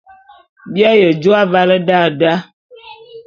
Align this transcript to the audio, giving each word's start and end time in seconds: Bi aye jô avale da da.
Bi 0.73 0.81
aye 0.91 1.07
jô 1.21 1.31
avale 1.41 1.77
da 1.87 1.99
da. 2.19 2.33